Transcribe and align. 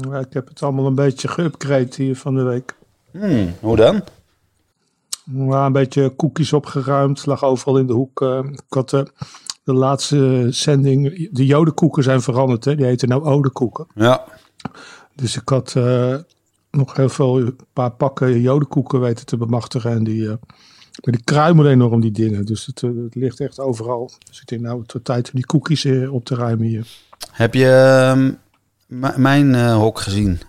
Ja, 0.00 0.18
ik 0.18 0.32
heb 0.32 0.48
het 0.48 0.62
allemaal 0.62 0.86
een 0.86 0.94
beetje 0.94 1.28
geupgrade 1.28 1.88
hier 1.96 2.16
van 2.16 2.34
de 2.34 2.42
week. 2.42 2.76
Hmm, 3.10 3.54
hoe 3.60 3.76
dan? 3.76 4.02
Ja, 5.24 5.66
een 5.66 5.72
beetje 5.72 6.08
koekjes 6.10 6.52
opgeruimd, 6.52 7.26
lag 7.26 7.44
overal 7.44 7.78
in 7.78 7.86
de 7.86 7.92
hoek. 7.92 8.20
eh, 8.22 8.38
ik 8.52 8.62
had 8.68 8.92
eh, 8.92 9.02
de 9.64 9.72
laatste 9.74 10.46
zending, 10.50 11.28
de 11.32 11.46
jodenkoeken 11.46 12.02
zijn 12.02 12.22
veranderd, 12.22 12.64
hè? 12.64 12.76
die 12.76 12.84
heten 12.86 13.08
nou 13.08 13.24
odekoeken. 13.24 13.86
Ja. 13.94 14.24
Dus 15.14 15.36
ik 15.36 15.48
had 15.48 15.74
eh, 15.76 16.16
nog 16.70 16.96
heel 16.96 17.08
veel, 17.08 17.38
een 17.38 17.56
paar 17.72 17.90
pakken 17.90 18.40
jodenkoeken 18.40 19.00
weten 19.00 19.26
te 19.26 19.36
bemachtigen. 19.36 19.90
En 19.90 20.04
die, 20.04 20.26
maar 21.02 21.14
die 21.14 21.24
kruimelen 21.24 21.72
enorm, 21.72 22.00
die 22.00 22.10
dingen. 22.10 22.44
Dus 22.44 22.66
het, 22.66 22.80
het 22.80 23.14
ligt 23.14 23.40
echt 23.40 23.60
overal. 23.60 24.10
Dus 24.28 24.40
ik 24.40 24.46
denk, 24.46 24.62
nou, 24.62 24.80
het 24.80 24.92
wordt 24.92 25.06
tijd 25.06 25.26
om 25.26 25.32
die 25.34 25.46
koekjes 25.46 25.84
eh, 25.84 26.12
op 26.14 26.24
te 26.24 26.34
ruimen 26.34 26.66
hier. 26.66 26.86
Heb 27.30 27.54
je 27.54 27.70
ehm, 27.70 28.32
mijn 29.16 29.54
eh, 29.54 29.76
hok 29.76 30.00
gezien? 30.00 30.40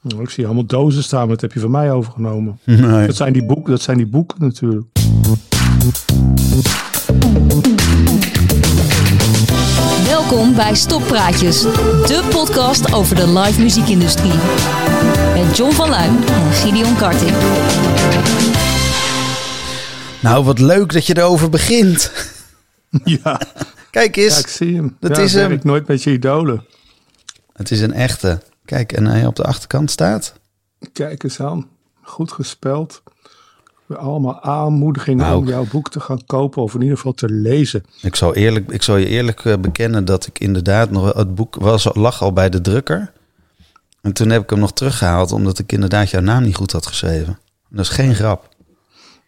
Nou, 0.00 0.22
ik 0.22 0.30
zie 0.30 0.44
allemaal 0.44 0.66
dozen 0.66 1.02
staan, 1.02 1.18
maar 1.18 1.28
dat 1.28 1.40
heb 1.40 1.52
je 1.52 1.60
van 1.60 1.70
mij 1.70 1.92
overgenomen. 1.92 2.58
Nee. 2.64 3.06
Dat 3.06 3.16
zijn 3.16 3.32
die 3.32 3.46
boeken, 3.46 3.70
dat 3.70 3.82
zijn 3.82 3.96
die 3.96 4.06
boeken 4.06 4.36
natuurlijk. 4.40 4.86
Welkom 10.04 10.54
bij 10.54 10.74
Stoppraatjes, 10.74 11.60
de 11.60 12.28
podcast 12.30 12.92
over 12.92 13.16
de 13.16 13.28
live 13.38 13.60
muziekindustrie. 13.60 14.32
Met 15.34 15.56
John 15.56 15.72
van 15.72 15.88
Luijn 15.88 16.16
en 16.26 16.52
Gideon 16.52 16.96
Karting. 16.96 17.34
Nou, 20.20 20.44
wat 20.44 20.58
leuk 20.58 20.92
dat 20.92 21.06
je 21.06 21.16
erover 21.16 21.50
begint. 21.50 22.12
Ja, 23.04 23.40
Kijk 23.90 24.16
eens. 24.16 24.34
ja 24.34 24.40
ik 24.40 24.46
zie 24.46 24.76
hem. 24.76 24.96
Dat 25.00 25.16
ja, 25.16 25.22
is 25.22 25.32
hem. 25.34 25.48
werkt 25.48 25.64
nooit 25.64 25.86
met 25.86 26.02
je 26.02 26.10
idolen. 26.12 26.64
Het 27.56 27.70
is 27.70 27.80
een 27.80 27.92
echte. 27.92 28.40
Kijk, 28.64 28.92
en 28.92 29.06
hij 29.06 29.26
op 29.26 29.36
de 29.36 29.44
achterkant 29.44 29.90
staat. 29.90 30.34
Kijk 30.92 31.22
eens 31.22 31.40
aan. 31.40 31.68
Goed 32.02 32.32
gespeld. 32.32 33.02
Allemaal 33.88 34.42
aanmoedigingen 34.42 35.26
Nou. 35.26 35.38
om 35.38 35.48
jouw 35.48 35.66
boek 35.70 35.90
te 35.90 36.00
gaan 36.00 36.26
kopen 36.26 36.62
of 36.62 36.74
in 36.74 36.80
ieder 36.80 36.96
geval 36.96 37.12
te 37.12 37.28
lezen. 37.28 37.84
Ik 38.02 38.16
zal, 38.16 38.34
eerlijk, 38.34 38.70
ik 38.70 38.82
zal 38.82 38.96
je 38.96 39.06
eerlijk 39.06 39.44
eh, 39.44 39.56
bekennen 39.58 40.04
dat 40.04 40.26
ik 40.26 40.38
inderdaad 40.38 40.90
nog... 40.90 41.14
Het 41.14 41.34
boek 41.34 41.54
was, 41.54 41.88
lag 41.94 42.22
al 42.22 42.32
bij 42.32 42.48
de 42.48 42.60
drukker. 42.60 43.12
En 44.00 44.12
toen 44.12 44.30
heb 44.30 44.42
ik 44.42 44.50
hem 44.50 44.58
nog 44.58 44.72
teruggehaald... 44.72 45.32
omdat 45.32 45.58
ik 45.58 45.72
inderdaad 45.72 46.10
jouw 46.10 46.20
naam 46.20 46.42
niet 46.42 46.56
goed 46.56 46.72
had 46.72 46.86
geschreven. 46.86 47.38
Dat 47.68 47.84
is 47.84 47.90
geen 47.90 48.14
grap. 48.14 48.48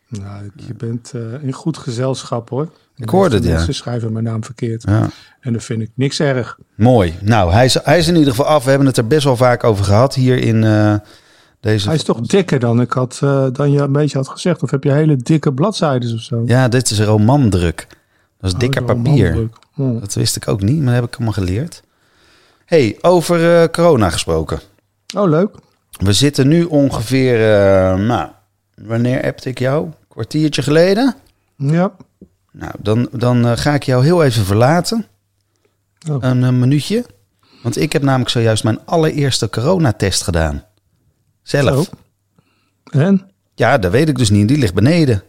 Nou, 0.09 0.51
je 0.67 0.75
bent 0.75 1.13
eh, 1.15 1.43
in 1.43 1.53
goed 1.53 1.77
gezelschap 1.77 2.49
hoor. 2.49 2.69
Ik 2.97 3.09
hoorde 3.09 3.35
het, 3.35 3.45
ja. 3.45 3.53
Mensen 3.55 3.75
schrijven 3.75 4.13
mijn 4.13 4.25
naam 4.25 4.45
verkeerd. 4.45 4.83
Ja. 4.83 5.09
En 5.41 5.53
dat 5.53 5.65
vind 5.65 5.81
ik 5.81 5.91
niks 5.95 6.21
erg. 6.21 6.59
Mooi. 6.75 7.15
Nou, 7.21 7.53
hij 7.53 7.65
is, 7.65 7.75
hij 7.83 7.99
is 7.99 8.09
in 8.09 8.17
ieder 8.17 8.31
geval 8.31 8.47
af. 8.47 8.65
We 8.65 8.69
hebben 8.71 8.89
het 8.89 8.97
er 8.97 9.07
best 9.07 9.25
wel 9.25 9.37
vaak 9.37 9.65
over 9.65 9.85
gehad 9.85 10.15
hier 10.15 10.39
in 10.39 10.65
eh, 10.65 10.95
deze... 11.61 11.87
Hij 11.87 11.97
is 11.97 12.03
toch 12.03 12.21
dikker 12.21 12.59
dan 12.59 12.81
ik 12.81 12.93
had, 12.93 13.19
eh, 13.23 13.47
dan 13.53 13.71
je 13.71 13.81
een 13.81 13.93
beetje 13.93 14.19
had 14.19 14.29
gezegd. 14.29 14.63
Of 14.63 14.71
heb 14.71 14.85
je 14.85 14.93
hele 14.93 15.17
dikke 15.17 15.53
bladzijden 15.53 16.15
of 16.15 16.21
zo? 16.21 16.43
Ja, 16.47 16.69
dit 16.69 16.91
is 16.91 17.01
romandruk. 17.01 17.87
Dat 18.41 18.53
is 18.53 18.59
dikker 18.59 18.83
Oh, 18.83 18.89
een 18.89 19.03
papier. 19.03 19.49
Hm. 19.75 20.01
Dat 20.01 20.15
wist 20.15 20.37
ik 20.37 20.49
ook 20.49 20.63
niet, 20.63 20.77
maar 20.77 20.85
dat 20.85 20.95
heb 20.95 21.05
ik 21.05 21.15
allemaal 21.15 21.33
geleerd. 21.33 21.83
hey, 22.65 22.99
over 23.01 23.71
corona 23.71 24.11
gesproken. 24.11 24.61
Oh, 25.17 25.29
leuk. 25.29 25.51
We 25.91 26.13
zitten 26.13 26.49
nu 26.49 26.65
ongeveer, 26.65 27.39
nou, 27.99 28.29
wanneer 28.87 29.25
appte 29.25 29.49
ik 29.49 29.59
jou? 29.59 29.87
Een 29.87 29.95
kwartiertje 30.09 30.63
geleden? 30.63 31.15
Ja. 31.57 31.93
Nou, 32.53 32.73
dan, 32.79 33.09
dan 33.13 33.47
eh, 33.47 33.57
ga 33.57 33.75
ik 33.75 33.83
jou 33.83 34.05
heel 34.05 34.25
even 34.25 34.45
verlaten. 34.45 35.07
Oh. 36.11 36.17
Een 36.21 36.45
eh, 36.45 36.51
minuutje. 36.51 37.05
Want 37.63 37.77
ik 37.79 37.93
heb 37.93 38.03
namelijk 38.03 38.31
zojuist 38.31 38.65
mijn 38.65 38.79
allereerste 38.85 39.51
coronatest 39.51 40.23
gedaan. 40.23 40.63
Zelf. 41.43 41.85
Zo. 42.85 42.99
En? 42.99 43.31
Ja, 43.55 43.79
dat 43.79 43.93
weet 43.93 44.09
ik 44.09 44.19
dus 44.19 44.31
niet. 44.31 44.49
Die 44.49 44.59
ligt 44.59 44.75
beneden. 44.75 45.23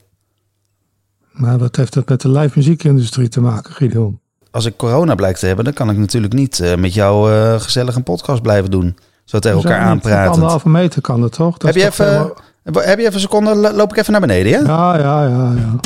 Maar 1.32 1.58
wat 1.58 1.76
heeft 1.76 1.94
dat 1.94 2.10
met 2.10 2.22
de 2.22 2.30
live 2.30 2.58
muziekindustrie 2.58 3.28
te 3.30 3.42
maken, 3.42 3.74
Gideon? 3.74 4.20
Als 4.52 4.66
ik 4.66 4.78
corona 4.78 5.16
blijkt 5.16 5.40
te 5.40 5.46
hebben, 5.46 5.66
dan 5.66 5.74
kan 5.74 5.90
ik 5.90 5.98
natuurlijk 5.98 6.34
niet 6.34 6.60
eh, 6.60 6.76
met 6.76 6.94
jou 6.94 7.32
gezellig 7.60 7.96
een 7.96 8.04
podcast 8.04 8.42
blijven 8.42 8.72
doen. 8.72 8.98
Zo 9.26 9.40
tegen 9.40 9.58
elkaar 9.58 9.80
aanpraten. 9.80 10.32
anderhalve 10.32 10.70
meter 10.70 11.02
kan 11.02 11.22
dat 11.22 11.32
toch? 11.32 11.58
Dat 11.58 11.74
Heb 11.74 11.82
je, 11.82 11.88
even, 11.88 12.06
helemaal- 12.06 12.38
heb 12.76 12.98
je 13.00 13.02
even 13.04 13.14
een 13.14 13.20
seconde? 13.20 13.56
Lo- 13.56 13.72
Loop 13.72 13.92
ik 13.92 13.98
even 13.98 14.12
naar 14.12 14.22
beneden, 14.22 14.52
ja? 14.52 14.62
Ja, 14.66 14.98
ja, 14.98 15.24
ja, 15.28 15.54
ja. 15.56 15.80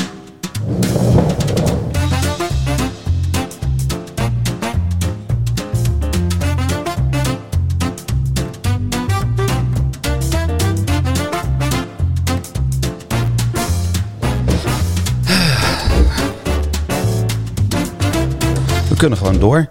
We 18.88 18.94
kunnen 18.96 19.18
gewoon 19.18 19.38
door. 19.38 19.66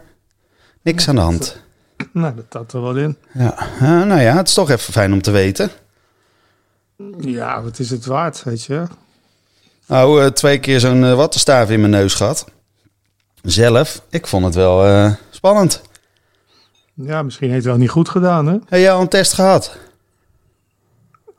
Niks 0.82 1.10
aan 1.10 1.16
de 1.16 1.22
hand. 1.22 1.62
Nou, 2.12 2.36
dat 2.36 2.46
had 2.50 2.74
er 2.74 2.82
wel 2.82 2.96
in. 2.98 3.18
Ja. 3.34 3.56
Eh, 3.80 3.82
nou 4.04 4.22
ja, 4.22 4.36
het 4.36 4.48
is 4.48 4.54
toch 4.54 4.70
even 4.70 4.94
fijn 4.94 5.14
om 5.14 5.22
te 5.22 5.32
weten. 5.32 5.70
Ja, 7.20 7.62
wat 7.62 7.80
is 7.80 7.90
het 7.90 8.06
waard, 8.06 8.44
weet 8.44 8.64
je? 8.64 8.88
Nou, 9.88 10.22
eh, 10.22 10.28
twee 10.28 10.60
keer 10.60 10.80
zo'n 10.80 11.04
eh, 11.04 11.16
wattenstaaf 11.16 11.70
in 11.70 11.80
mijn 11.80 11.92
neus 11.92 12.14
gehad. 12.14 12.46
Zelf, 13.42 14.02
ik 14.10 14.28
vond 14.28 14.46
het 14.46 14.56
wel 14.56 14.86
eh, 14.86 15.14
spannend. 15.30 15.82
Ja, 16.94 17.24
misschien 17.24 17.48
heeft 17.50 17.64
het 17.64 17.72
wel 17.72 17.82
niet 17.82 17.90
goed 17.90 18.10
gedaan, 18.10 18.46
hè? 18.46 18.54
Heb 18.54 18.80
jij 18.80 18.92
al 18.92 19.02
een 19.02 19.08
test 19.08 19.34
gehad? 19.34 19.78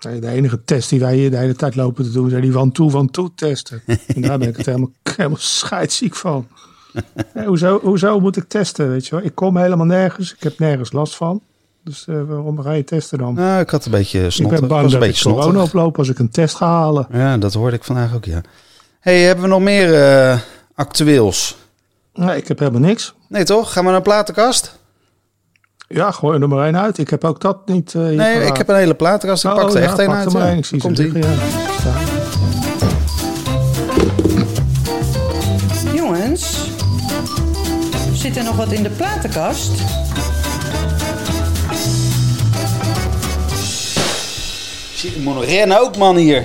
Nee, 0.00 0.20
De 0.20 0.28
enige 0.28 0.64
test 0.64 0.88
die 0.88 1.00
wij 1.00 1.14
hier 1.14 1.30
de 1.30 1.36
hele 1.36 1.54
tijd 1.54 1.76
lopen 1.76 2.04
te 2.04 2.10
doen, 2.10 2.30
zijn 2.30 2.42
die 2.42 2.52
van 2.52 2.72
toe 2.72 2.90
van 2.90 3.10
toe 3.10 3.30
testen. 3.34 3.82
En 3.86 4.22
daar 4.22 4.38
ben 4.38 4.48
ik 4.48 4.56
het 4.56 4.66
helemaal, 4.66 4.90
helemaal 5.16 5.38
scheidsziek 5.38 6.14
van. 6.14 6.48
Hoezo, 7.46 7.80
hoezo 7.80 8.20
moet 8.20 8.36
ik 8.36 8.48
testen, 8.48 8.88
weet 8.88 9.06
je 9.06 9.16
wel? 9.16 9.24
Ik 9.24 9.34
kom 9.34 9.56
helemaal 9.56 9.86
nergens, 9.86 10.34
ik 10.34 10.42
heb 10.42 10.58
nergens 10.58 10.92
last 10.92 11.16
van. 11.16 11.42
Dus 11.84 12.06
eh, 12.08 12.14
waarom 12.28 12.60
ga 12.62 12.72
je 12.72 12.84
testen 12.84 13.18
dan? 13.18 13.34
Nou, 13.34 13.60
ik 13.60 13.70
had 13.70 13.84
een 13.84 13.90
beetje 13.90 14.24
ik 14.24 14.30
snotter. 14.30 14.54
ben 14.60 14.62
Ik 14.62 14.68
bang 14.68 14.82
was 14.82 14.92
een 14.92 14.98
dat 14.98 15.08
ik 15.08 15.14
beetje 15.14 15.30
corona 15.30 15.62
oploop 15.62 15.98
als 15.98 16.08
ik 16.08 16.18
een 16.18 16.30
test 16.30 16.54
ga 16.56 16.66
halen. 16.66 17.06
Ja, 17.12 17.36
dat 17.36 17.54
hoorde 17.54 17.76
ik 17.76 17.84
vandaag 17.84 18.14
ook, 18.14 18.24
ja. 18.24 18.40
hey, 19.00 19.20
hebben 19.20 19.44
we 19.44 19.50
nog 19.50 19.60
meer 19.60 19.94
eh, 19.94 20.38
actueels? 20.74 21.56
Nee, 22.14 22.36
ik 22.36 22.48
heb 22.48 22.58
helemaal 22.58 22.80
niks. 22.80 23.14
Nee, 23.28 23.44
toch? 23.44 23.72
Gaan 23.72 23.82
we 23.82 23.88
naar 23.88 23.98
een 23.98 24.04
platenkast? 24.04 24.78
Ja, 25.88 26.10
gooi 26.10 26.40
er 26.40 26.48
maar 26.48 26.64
één 26.64 26.78
uit. 26.78 26.98
Ik 26.98 27.10
heb 27.10 27.24
ook 27.24 27.40
dat 27.40 27.68
niet. 27.68 27.94
eh, 27.94 28.02
hier 28.06 28.12
Nee, 28.16 28.40
ik 28.40 28.56
heb 28.56 28.68
een 28.68 28.76
hele 28.76 28.94
platenkast. 28.94 29.44
Ik 29.44 29.50
Oh, 29.50 29.56
pak 29.56 29.72
er 29.74 29.80
ja, 29.80 29.84
echt 29.88 29.98
een 29.98 30.06
pak 30.06 30.14
uit. 30.14 30.26
er 30.26 30.32
maar 30.32 30.42
ja. 30.42 30.48
één. 30.48 30.62
Ik 30.70 30.78
Komt 30.80 30.98
ie. 30.98 31.18
ja. 31.18 31.28
Jongens, 35.94 36.68
zit 38.12 38.36
er 38.36 38.44
nog 38.44 38.56
wat 38.56 38.72
in 38.72 38.82
de 38.82 38.90
platenkast? 38.90 39.70
Moet 45.24 45.34
nog 45.34 45.44
rennen 45.44 45.80
ook, 45.80 45.96
man, 45.96 46.16
hier. 46.16 46.44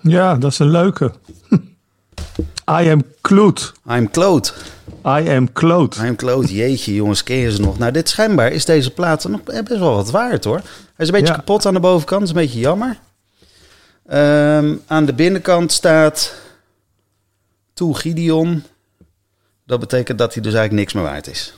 Ja, 0.00 0.34
dat 0.34 0.50
is 0.52 0.58
een 0.58 0.70
leuke. 0.70 1.12
I 2.80 2.88
am 2.90 3.02
Kloot. 3.20 3.72
I'm 3.90 4.10
Claude. 4.10 4.48
I 5.06 5.28
am 5.28 5.52
Kloot. 5.52 5.96
I'm 5.96 6.16
Claude. 6.16 6.54
Jeetje, 6.54 6.94
jongens, 6.94 7.22
ken 7.22 7.36
je 7.36 7.50
ze 7.52 7.60
nog? 7.60 7.78
Nou, 7.78 7.92
dit 7.92 8.08
schijnbaar 8.08 8.52
is 8.52 8.64
deze 8.64 8.90
plaat 8.90 9.28
nog 9.28 9.42
best 9.42 9.68
wel 9.68 9.94
wat 9.94 10.10
waard, 10.10 10.44
hoor. 10.44 10.56
Hij 10.56 10.64
is 10.96 11.06
een 11.06 11.12
beetje 11.12 11.26
Ja. 11.32 11.34
kapot 11.34 11.66
aan 11.66 11.74
de 11.74 11.80
bovenkant. 11.80 12.22
Is 12.22 12.28
een 12.28 12.34
beetje 12.34 12.58
jammer. 12.58 12.98
Ehm, 14.06 14.74
aan 14.86 15.04
de 15.04 15.14
binnenkant 15.14 15.72
staat... 15.72 16.34
Toe 17.74 17.94
Gideon. 17.94 18.62
Dat 19.66 19.80
betekent 19.80 20.18
dat 20.18 20.34
hij 20.34 20.42
dus 20.42 20.54
eigenlijk 20.54 20.80
niks 20.82 20.92
meer 20.92 21.12
waard 21.12 21.26
is. 21.26 21.54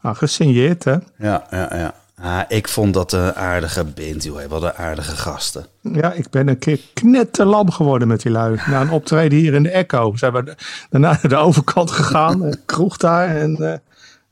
Ah, 0.00 0.16
gesigneerd, 0.16 0.84
hè? 0.84 0.92
Ja, 1.18 1.46
ja, 1.50 1.76
ja. 1.76 1.94
Ah, 2.22 2.40
ik 2.48 2.68
vond 2.68 2.94
dat 2.94 3.12
een 3.12 3.34
aardige 3.34 3.84
band, 3.84 4.22
joh. 4.24 4.40
Wat 4.48 4.62
een 4.62 4.72
aardige 4.72 5.16
gasten. 5.16 5.66
Ja, 5.80 6.12
ik 6.12 6.30
ben 6.30 6.48
een 6.48 6.58
keer 6.58 6.80
knetterlam 6.94 7.70
geworden 7.70 8.08
met 8.08 8.22
die 8.22 8.32
lui. 8.32 8.58
Na 8.66 8.80
een 8.80 8.90
optreden 8.90 9.38
hier 9.38 9.54
in 9.54 9.62
de 9.62 9.70
Echo. 9.70 10.16
Zijn 10.16 10.32
we 10.32 10.54
daarna 10.90 11.08
naar 11.10 11.28
de 11.28 11.36
overkant 11.36 11.90
gegaan. 11.90 12.44
eh, 12.44 12.52
kroeg 12.66 12.96
daar. 12.96 13.36
En 13.36 13.56
eh, 13.56 13.72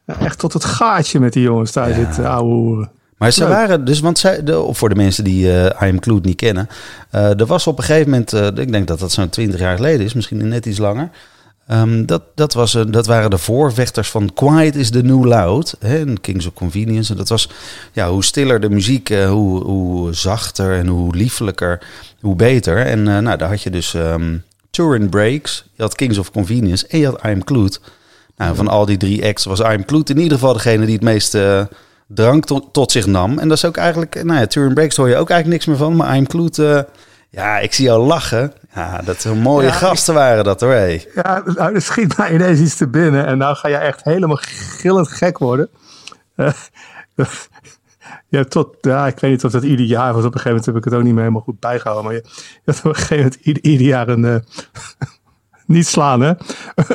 ja, 0.05 0.25
echt 0.25 0.38
tot 0.38 0.52
het 0.52 0.64
gaatje 0.64 1.20
met 1.20 1.32
die 1.32 1.43
jongens 1.43 1.73
daar 1.73 1.94
zitten. 1.94 2.26
Ouwe 2.26 2.55
hoeren. 2.55 2.90
Maar 3.17 3.31
ze 3.31 3.49
waren 3.49 3.85
dus, 3.85 4.00
want 4.00 4.19
zij, 4.19 4.43
de, 4.44 4.69
voor 4.70 4.88
de 4.88 4.94
mensen 4.94 5.25
die 5.25 5.52
eh 5.52 5.88
I 5.88 5.91
Am 5.91 6.00
Clued 6.00 6.25
niet 6.25 6.37
kennen, 6.37 6.69
eh, 7.11 7.41
er 7.41 7.46
was 7.46 7.67
op 7.67 7.79
een 7.79 7.84
gegeven 7.84 8.11
moment, 8.11 8.32
eh, 8.32 8.46
ik 8.46 8.73
denk 8.73 8.87
dat 8.88 8.99
dat 8.99 9.12
zo'n 9.12 9.29
20 9.29 9.61
jaar 9.61 9.76
geleden 9.76 10.06
is, 10.06 10.14
misschien 10.14 10.49
net 10.49 10.67
iets 10.67 10.79
langer. 10.79 11.11
Ehm, 11.69 12.05
dat, 12.05 12.23
dat, 12.35 12.53
was, 12.53 12.75
eh, 12.75 12.82
dat 12.88 13.06
waren 13.06 13.31
de 13.31 13.38
voorvechters 13.38 14.11
van 14.11 14.32
Quiet 14.35 14.76
is 14.76 14.91
the 14.91 15.03
New 15.03 15.25
Loud, 15.25 15.76
hè, 15.79 15.99
en 15.99 16.20
Kings 16.20 16.47
of 16.47 16.53
Convenience. 16.53 17.11
En 17.11 17.17
dat 17.17 17.29
was, 17.29 17.50
ja, 17.93 18.11
hoe 18.11 18.25
stiller 18.25 18.61
de 18.61 18.70
muziek, 18.70 19.11
eh, 19.11 19.31
hoe, 19.31 19.65
hoe 19.65 20.15
zachter 20.15 20.79
en 20.79 20.87
hoe 20.87 21.15
liefelijker, 21.15 21.81
hoe 22.20 22.37
beter. 22.37 22.87
En 22.87 23.09
eh, 23.09 23.19
nou, 23.19 23.37
daar 23.37 23.49
had 23.49 23.62
je 23.62 23.70
dus 23.70 23.94
ehm 23.94 24.37
Turin 24.70 25.09
Breaks, 25.09 25.65
je 25.75 25.82
had 25.82 25.94
Kings 25.94 26.19
of 26.19 26.31
Convenience 26.31 26.87
en 26.87 26.99
je 26.99 27.06
had 27.06 27.25
I 27.25 27.29
Am 27.29 27.44
Clued. 27.44 27.81
Nou, 28.37 28.55
van 28.55 28.69
al 28.69 28.87
die 28.87 28.97
drie 28.97 29.25
acts 29.25 29.44
was 29.44 29.61
I'm 29.61 29.85
Kloet 29.85 30.11
in 30.11 30.19
ieder 30.19 30.38
geval 30.38 30.53
degene 30.53 30.85
die 30.85 30.94
het 30.94 31.05
meeste 31.05 31.69
drank 32.06 32.44
tot, 32.73 32.93
zich 32.93 33.06
nam. 33.06 33.38
En 33.38 33.49
dat 33.49 33.56
is 33.56 33.65
ook 33.65 33.76
eigenlijk, 33.76 34.25
nou 34.25 34.41
ja, 34.41 34.47
Turin 34.47 34.75
Breaks 34.75 34.97
hoor 34.97 35.09
je 35.09 35.17
ook 35.17 35.31
eigenlijk 35.31 35.49
niks 35.49 35.67
meer 35.67 35.87
van. 35.87 35.97
Maar 35.97 36.17
I'm 36.17 36.26
eh, 36.26 36.81
ja, 37.30 37.58
ik 37.58 37.72
zie 37.72 37.84
jou 37.84 38.06
lachen. 38.06 38.52
Ja, 38.75 39.00
dat 39.04 39.20
zijn 39.20 39.38
mooie 39.38 39.66
Ja, 39.66 39.72
gasten 39.72 40.14
waren 40.14 40.44
dat 40.44 40.60
hoor. 40.60 40.72
Hey. 40.72 41.06
Ja, 41.14 41.42
nou, 41.44 41.75
er 41.75 41.82
schiet 41.82 42.16
mij 42.16 42.32
ineens 42.32 42.60
iets 42.60 42.76
te 42.76 42.88
binnen. 42.88 43.26
En 43.26 43.38
nou 43.38 43.56
ga 43.56 43.69
je 43.69 43.76
echt 43.76 44.04
helemaal 44.04 44.38
gillend 44.40 45.08
gek 45.08 45.38
worden. 45.38 45.69
Je 48.28 48.36
hebt 48.36 48.50
tot, 48.50 48.76
ja, 48.80 49.06
ik 49.06 49.19
weet 49.19 49.30
niet 49.30 49.44
of 49.44 49.52
dat 49.52 49.62
ieder 49.62 49.86
jaar 49.86 50.14
was. 50.14 50.25
Op 50.25 50.34
een 50.34 50.40
gegeven 50.40 50.48
moment 50.48 50.66
heb 50.66 50.76
ik 50.76 50.84
het 50.84 50.94
ook 50.94 51.02
niet 51.02 51.12
meer 51.12 51.22
helemaal 51.22 51.42
goed 51.42 51.60
bijgehouden. 51.60 52.04
Maar 52.04 52.14
je, 52.14 52.22
je 52.54 52.60
hebt 52.64 52.78
op 52.78 52.84
een 52.84 52.94
gegeven 52.94 53.16
moment 53.16 53.34
ieder, 53.34 53.62
ieder 53.62 53.86
jaar 53.86 54.08
een, 54.08 54.24
eh, 54.24 54.36
niet 55.66 55.86
slaan 55.86 56.20
hè, 56.20 56.32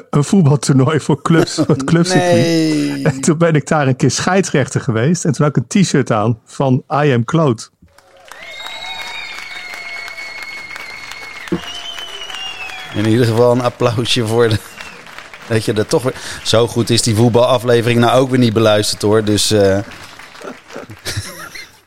een 0.10 0.24
voetbaltoernooi 0.24 1.00
voor 1.00 1.22
clubs, 1.22 1.56
voor 1.56 1.68
het 1.68 1.84
clubcircuit. 1.84 2.34
Nee. 2.34 3.04
En 3.04 3.22
toen 3.22 3.38
ben 3.38 3.54
ik 3.54 3.68
daar 3.68 3.88
een 3.88 3.96
keer 3.96 4.12
scheidsrechter 4.12 4.82
geweest. 4.82 5.26
En 5.26 5.32
toen 5.32 5.46
had 5.46 5.58
ik 5.58 5.64
een 5.64 5.82
t-shirt 5.82 6.12
aan 6.12 6.40
van 6.46 6.84
I 6.90 7.14
am 7.14 7.24
Kloot. 7.24 7.72
In 12.96 13.06
ieder 13.06 13.26
geval 13.26 13.52
een 13.52 13.62
applausje 13.62 14.28
voor 14.28 14.50
de, 14.50 14.58
dat 15.48 15.66
je 15.66 15.74
er 15.74 15.86
toch 15.88 16.04
weer... 16.04 16.16
Zo 16.44 16.68
goed 16.68 16.90
is 16.90 17.02
die 17.02 17.16
voetbalaflevering 17.16 18.00
nou 18.00 18.20
ook 18.20 18.30
weer 18.30 18.40
niet 18.40 18.54
beluisterd 18.54 19.02
hoor. 19.02 19.24
Dus 19.24 19.52
eh, 19.52 19.78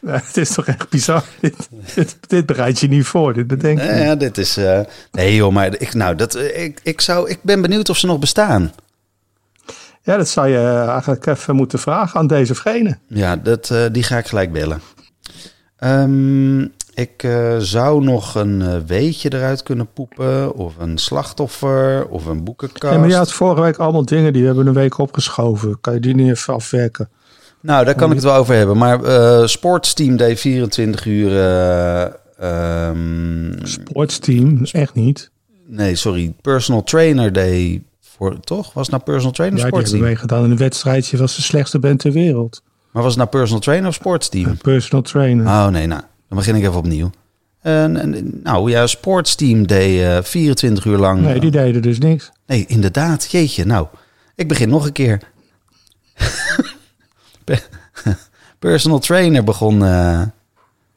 Ja, 0.00 0.12
het 0.12 0.36
is 0.36 0.50
toch 0.52 0.66
echt 0.66 0.88
bizar. 0.88 1.22
Dit, 1.40 1.68
dit, 1.94 2.16
dit 2.26 2.46
bereid 2.46 2.80
je 2.80 2.88
niet 2.88 3.06
voor. 3.06 3.34
Dit 3.34 3.46
bedenk 3.46 3.80
je 3.80 3.86
ja, 3.86 4.14
dit 4.14 4.38
is... 4.38 4.56
eh, 4.56 4.80
nee 5.12 5.34
joh, 5.34 5.52
maar 5.52 5.80
ik, 5.80 5.94
nou, 5.94 6.14
dat, 6.14 6.34
eh, 6.34 6.62
ik, 6.64 6.80
ik, 6.82 7.00
zou, 7.00 7.30
ik 7.30 7.38
ben 7.42 7.62
benieuwd 7.62 7.88
of 7.88 7.96
ze 7.96 8.06
nog 8.06 8.18
bestaan. 8.18 8.72
Ja, 10.02 10.16
dat 10.16 10.28
zou 10.28 10.48
je 10.48 10.84
eigenlijk 10.88 11.26
even 11.26 11.56
moeten 11.56 11.78
vragen 11.78 12.20
aan 12.20 12.26
deze 12.26 12.54
vegene. 12.54 12.98
Ja, 13.08 13.36
dat, 13.36 13.74
die 13.92 14.02
ga 14.02 14.18
ik 14.18 14.26
gelijk 14.26 14.52
bellen. 14.52 14.80
Ehm, 15.76 16.66
ik 16.96 17.22
eh, 17.22 17.56
zou 17.58 18.04
nog 18.04 18.34
een 18.34 18.62
eh, 18.62 18.76
weetje 18.86 19.32
eruit 19.34 19.62
kunnen 19.62 19.92
poepen. 19.92 20.54
Of 20.54 20.74
een 20.78 20.98
slachtoffer. 20.98 22.06
Of 22.08 22.26
een 22.26 22.44
boekenkast. 22.44 22.92
Ja, 22.94 22.98
maar 23.00 23.08
je 23.08 23.14
had 23.14 23.32
vorige 23.32 23.60
week 23.62 23.76
allemaal 23.76 24.04
dingen 24.04 24.32
die 24.32 24.40
we 24.42 24.46
hebben 24.46 24.66
een 24.66 24.74
week 24.74 24.98
opgeschoven. 24.98 25.80
Kan 25.80 25.94
je 25.94 26.00
die 26.00 26.14
niet 26.14 26.30
even 26.30 26.54
afwerken? 26.54 27.08
Nou, 27.60 27.84
daar 27.84 27.94
kan 27.94 28.08
ik 28.08 28.14
het 28.14 28.24
wel 28.24 28.34
over 28.34 28.54
hebben. 28.54 28.76
Maar 28.76 29.02
eh 29.04 29.46
Sportsteam 29.46 30.16
deed 30.16 30.40
24 30.40 31.06
uur... 31.06 31.30
eh, 31.36 32.02
ehm, 32.38 33.52
Sportsteam, 33.62 34.64
echt 34.72 34.94
niet. 34.94 35.30
nee, 35.66 35.94
sorry. 35.94 36.34
Personal 36.42 36.82
Trainer 36.82 37.32
deed... 37.32 37.82
Voor, 38.00 38.40
toch? 38.40 38.72
Was 38.72 38.82
het 38.86 38.90
nou 38.90 39.02
Personal 39.02 39.32
Trainer 39.32 39.58
of 39.58 39.64
Ja, 39.64 39.70
die 39.70 39.78
hebben 39.78 39.98
Sportsteam? 39.98 40.02
meegedaan 40.02 40.44
in 40.44 40.50
een 40.50 40.56
wedstrijdje. 40.56 41.16
Was 41.16 41.36
de 41.36 41.42
slechtste 41.42 41.78
band 41.78 41.98
ter 42.00 42.12
wereld. 42.12 42.62
Maar 42.90 43.02
was 43.02 43.14
het 43.14 43.20
nou 43.20 43.30
Personal 43.36 43.60
Trainer 43.62 43.88
of 43.88 43.94
Sportsteam? 43.94 44.46
Een 44.48 44.56
personal 44.56 45.02
trainer. 45.02 45.46
Oh 45.46 45.66
nee, 45.66 45.86
nou, 45.86 46.02
dan 46.36 46.44
begin 46.44 46.54
ik 46.54 46.62
even 46.62 46.76
opnieuw. 46.76 47.10
En, 47.62 47.96
en, 47.96 48.40
nou 48.42 48.70
ja, 48.70 48.86
Sportsteam 48.86 49.66
deed 49.66 50.02
eh, 50.02 50.18
24 50.22 50.84
uur 50.84 50.96
lang. 50.98 51.20
nee, 51.20 51.40
die 51.40 51.50
deden 51.50 51.82
dus 51.82 51.98
niks. 51.98 52.30
Nee, 52.46 52.64
inderdaad. 52.68 53.30
Jeetje, 53.30 53.64
nou. 53.64 53.86
Ik 54.34 54.48
begin 54.48 54.68
nog 54.68 54.86
een 54.86 54.92
keer. 54.92 55.20
Pe- 57.44 57.62
Personal 58.58 58.98
trainer 58.98 59.44
begon 59.44 59.84
eh, 59.84 60.22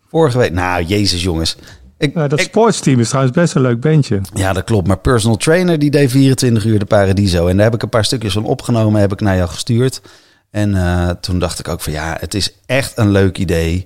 vorige 0.10 0.38
week. 0.38 0.52
Nou, 0.52 0.84
jezus 0.84 1.24
jongens. 1.24 1.56
Ik, 1.98 2.14
Nou, 2.14 2.28
dat 2.30 2.40
ik- 2.40 2.46
sportsteam 2.46 3.00
is 3.00 3.08
trouwens 3.08 3.36
best 3.36 3.56
een 3.56 3.62
leuk 3.62 3.80
bandje. 3.80 4.22
ja, 4.34 4.54
dat 4.54 4.64
klopt. 4.64 4.88
Maar 4.88 4.98
personal 5.00 5.38
trainer 5.38 5.80
die 5.80 5.90
deed 5.92 6.12
24 6.12 6.66
uur 6.66 6.80
de 6.80 6.86
Paradiso. 6.86 7.48
En 7.48 7.56
daar 7.56 7.66
heb 7.66 7.74
ik 7.76 7.82
een 7.84 7.90
paar 7.90 8.06
stukjes 8.06 8.34
van 8.34 8.46
opgenomen, 8.46 9.02
heb 9.02 9.12
ik 9.12 9.22
naar 9.22 9.36
jou 9.36 9.50
gestuurd. 9.50 10.02
En 10.52 10.76
eh, 10.76 11.10
toen 11.10 11.40
dacht 11.40 11.60
ik 11.60 11.68
ook 11.68 11.82
van 11.82 11.94
ja, 11.94 12.18
het 12.20 12.34
is 12.34 12.54
echt 12.66 12.98
een 12.98 13.12
leuk 13.12 13.38
idee. 13.38 13.86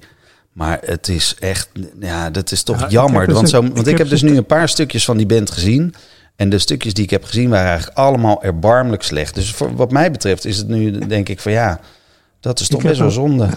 Maar 0.54 0.80
het 0.86 1.08
is 1.08 1.36
echt, 1.40 1.70
ja, 2.00 2.30
dat 2.30 2.52
is 2.52 2.64
toch 2.64 2.80
Ja, 2.80 2.88
jammer. 2.88 3.26
dus 3.26 3.36
want, 3.36 3.50
zo, 3.50 3.64
ik 3.64 3.74
want 3.74 3.80
ik 3.80 3.86
heb 3.86 3.98
heb 3.98 4.10
dus 4.10 4.22
dus- 4.22 4.32
nu 4.32 4.38
een 4.38 4.46
paar 4.46 4.70
stukjes 4.70 5.06
van 5.06 5.18
die 5.18 5.26
band 5.26 5.52
gezien. 5.52 5.94
En 6.36 6.50
de 6.50 6.60
stukjes 6.60 6.94
die 6.94 7.04
ik 7.04 7.10
heb 7.10 7.24
gezien 7.24 7.50
waren 7.50 7.68
eigenlijk 7.68 7.98
allemaal 7.98 8.44
erbarmelijk 8.44 9.04
slecht. 9.04 9.36
Dus 9.36 9.52
voor, 9.52 9.76
wat 9.76 9.92
mij 9.92 10.12
betreft 10.12 10.46
is 10.46 10.58
het 10.58 10.68
nu 10.68 11.00
denk 11.00 11.30
ik 11.30 11.40
van 11.40 11.52
ja, 11.52 11.80
dat 12.40 12.60
is 12.60 12.68
toch 12.68 12.82
best 12.82 13.00
wel 13.00 13.12
zonde. 13.12 13.50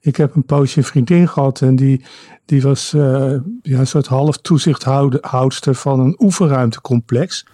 Ik 0.00 0.16
heb 0.16 0.34
een 0.34 0.44
poosje 0.44 0.78
een 0.78 0.84
vriendin 0.84 1.28
gehad 1.28 1.60
en 1.60 1.76
die, 1.76 2.04
die 2.44 2.62
was 2.62 2.92
eh, 2.92 3.34
ja, 3.62 3.78
een 3.78 3.86
soort 3.86 4.06
half 4.06 4.36
toezichthoudster 4.36 5.74
van 5.74 6.00
een 6.00 6.16
oefenruimtecomplex. 6.18 7.46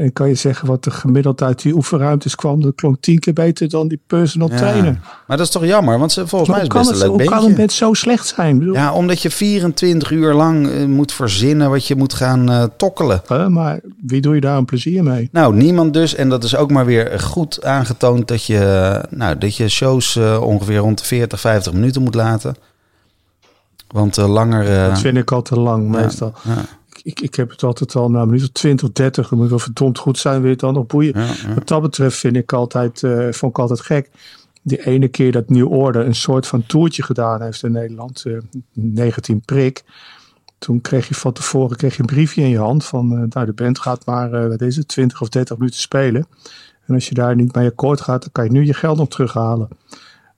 En 0.00 0.12
kan 0.12 0.28
je 0.28 0.34
zeggen 0.34 0.68
wat 0.68 0.84
er 0.86 0.92
gemiddeld 0.92 1.42
uit 1.42 1.62
die 1.62 1.74
oefenruimtes 1.74 2.34
kwam? 2.34 2.62
Dat 2.62 2.74
klonk 2.74 2.96
tien 3.00 3.18
keer 3.18 3.32
beter 3.32 3.68
dan 3.68 3.88
die 3.88 4.00
personal 4.06 4.50
Ja. 4.50 4.56
trainer. 4.56 4.98
Maar 5.26 5.36
dat 5.36 5.46
is 5.46 5.52
toch 5.52 5.64
jammer, 5.64 5.98
want 5.98 6.12
ze, 6.12 6.26
volgens 6.26 6.50
Maar 6.50 6.58
mij 6.58 6.66
is 6.68 6.74
het 6.74 6.86
best 6.86 6.90
het, 7.00 7.10
een 7.10 7.16
leuk 7.16 7.28
hoe 7.30 7.38
kan 7.40 7.54
band 7.54 7.72
zo 7.72 7.94
slecht 7.94 8.26
zijn? 8.26 8.58
Bedoel, 8.58 8.74
Ja, 8.74 8.92
omdat 8.92 9.22
je 9.22 9.30
24 9.30 10.10
uur 10.10 10.34
lang 10.34 10.68
eh, 10.70 10.84
moet 10.84 11.12
verzinnen 11.12 11.70
wat 11.70 11.86
je 11.86 11.96
moet 11.96 12.14
gaan 12.14 12.50
eh, 12.50 12.64
tokkelen. 12.76 13.22
maar 13.48 13.80
wie 14.06 14.20
doe 14.20 14.34
je 14.34 14.40
daar 14.40 14.56
een 14.56 14.64
plezier 14.64 15.02
mee? 15.02 15.28
Nou, 15.32 15.54
niemand 15.54 15.94
dus. 15.94 16.14
En 16.14 16.28
dat 16.28 16.44
is 16.44 16.56
ook 16.56 16.70
maar 16.70 16.86
weer 16.86 17.20
goed 17.20 17.64
aangetoond 17.64 18.28
dat 18.28 18.44
je, 18.44 19.00
nou, 19.10 19.38
dat 19.38 19.56
je 19.56 19.68
shows 19.68 20.16
eh, 20.16 20.42
ongeveer 20.42 20.78
rond 20.78 20.98
de 20.98 21.04
40, 21.04 21.40
50 21.40 21.72
minuten 21.72 22.02
moet 22.02 22.14
laten. 22.14 22.54
Want 23.88 24.16
langer... 24.16 24.88
Dat 24.88 25.00
vind 25.00 25.16
ik 25.16 25.32
al 25.32 25.42
te 25.42 25.60
lang 25.60 25.88
meestal. 25.88 26.32
ja, 26.42 26.64
Ik, 27.02 27.20
ik 27.20 27.34
heb 27.34 27.50
het 27.50 27.62
altijd 27.62 27.94
al 27.96 28.10
na 28.10 28.20
een 28.20 28.26
minuut 28.26 28.42
of 28.42 28.48
20, 28.48 28.92
30. 28.92 29.28
Dan 29.28 29.38
moet 29.38 29.48
wel 29.48 29.58
verdomd 29.58 29.98
goed 29.98 30.18
zijn, 30.18 30.34
wil 30.34 30.44
je 30.44 30.50
het 30.50 30.60
dan 30.60 30.74
nog 30.74 30.86
boeien. 30.86 31.18
ja, 31.18 31.26
ja. 31.26 31.54
Wat 31.54 31.68
dat 31.68 31.82
betreft 31.82 32.16
vind 32.16 32.36
ik 32.36 32.52
altijd, 32.52 33.02
eh, 33.02 33.32
vond 33.32 33.52
ik 33.52 33.58
altijd 33.58 33.80
gek. 33.80 34.10
Die 34.62 34.86
ene 34.86 35.08
keer 35.08 35.32
dat 35.32 35.48
New 35.50 35.72
Order 35.72 36.06
een 36.06 36.14
soort 36.14 36.46
van 36.46 36.66
toertje 36.66 37.02
gedaan 37.02 37.42
heeft 37.42 37.62
in 37.62 37.72
Nederland. 37.72 38.22
eh 38.26 38.36
19 38.72 39.40
prik. 39.40 39.82
Toen 40.58 40.80
kreeg 40.80 41.08
je 41.08 41.14
van 41.14 41.32
tevoren 41.32 41.76
kreeg 41.76 41.94
je 41.94 42.00
een 42.00 42.06
briefje 42.06 42.42
in 42.42 42.48
je 42.48 42.58
hand 42.58 42.84
van 42.84 43.28
nou, 43.28 43.46
de 43.46 43.52
band 43.52 43.78
gaat 43.78 44.06
maar, 44.06 44.48
wat 44.48 44.60
is 44.60 44.76
het, 44.76 44.88
20 44.88 45.20
of 45.20 45.28
30 45.28 45.56
minuten 45.56 45.80
spelen. 45.80 46.26
En 46.86 46.94
als 46.94 47.08
je 47.08 47.14
daar 47.14 47.36
niet 47.36 47.54
mee 47.54 47.68
akkoord 47.68 48.00
gaat, 48.00 48.20
dan 48.20 48.32
kan 48.32 48.44
je 48.44 48.50
nu 48.50 48.64
je 48.64 48.74
geld 48.74 48.96
nog 48.96 49.08
terughalen. 49.08 49.68